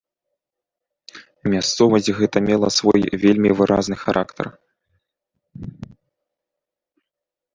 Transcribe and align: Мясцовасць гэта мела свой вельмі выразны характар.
Мясцовасць 1.53 2.09
гэта 2.19 2.37
мела 2.47 2.67
свой 2.77 3.01
вельмі 3.25 3.51
выразны 3.59 3.99
характар. 4.03 4.49